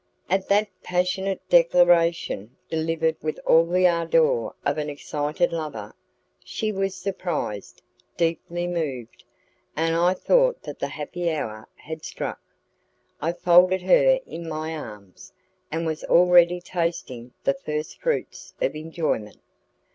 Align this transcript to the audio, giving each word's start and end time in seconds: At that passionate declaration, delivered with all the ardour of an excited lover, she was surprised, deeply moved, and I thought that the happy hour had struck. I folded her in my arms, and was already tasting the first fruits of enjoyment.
At 0.31 0.47
that 0.47 0.67
passionate 0.81 1.47
declaration, 1.47 2.55
delivered 2.71 3.17
with 3.21 3.37
all 3.45 3.67
the 3.67 3.87
ardour 3.87 4.55
of 4.65 4.79
an 4.79 4.89
excited 4.89 5.53
lover, 5.53 5.93
she 6.43 6.71
was 6.71 6.95
surprised, 6.95 7.83
deeply 8.17 8.65
moved, 8.65 9.23
and 9.75 9.95
I 9.95 10.15
thought 10.15 10.63
that 10.63 10.79
the 10.79 10.87
happy 10.87 11.31
hour 11.31 11.67
had 11.75 12.03
struck. 12.03 12.41
I 13.21 13.31
folded 13.31 13.83
her 13.83 14.19
in 14.25 14.49
my 14.49 14.75
arms, 14.75 15.33
and 15.71 15.85
was 15.85 16.03
already 16.05 16.61
tasting 16.61 17.33
the 17.43 17.53
first 17.53 18.01
fruits 18.01 18.55
of 18.59 18.75
enjoyment. 18.75 19.39